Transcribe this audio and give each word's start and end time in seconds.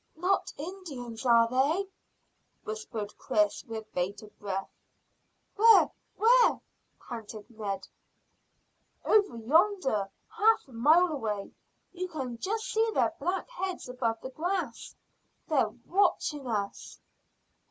"Not 0.15 0.51
Indians, 0.57 1.27
are 1.27 1.47
they?" 1.47 1.85
whispered 2.63 3.15
Chris 3.19 3.63
with 3.63 3.93
bated 3.93 4.35
breath. 4.39 4.71
"Where? 5.55 5.91
where?" 6.17 6.59
panted 7.07 7.45
Ned. 7.51 7.87
"Over 9.05 9.35
yonder 9.37 10.09
half 10.35 10.67
a 10.67 10.71
mile 10.73 11.05
away. 11.09 11.51
You 11.93 12.07
can 12.07 12.39
just 12.39 12.65
see 12.65 12.89
their 12.95 13.13
black 13.19 13.47
heads 13.51 13.87
above 13.87 14.19
the 14.21 14.31
grass. 14.31 14.95
They're 15.47 15.69
watching 15.85 16.47
us." 16.47 16.99